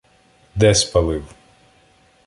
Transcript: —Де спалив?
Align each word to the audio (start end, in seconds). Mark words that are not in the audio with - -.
—Де 0.55 0.73
спалив? 0.75 1.35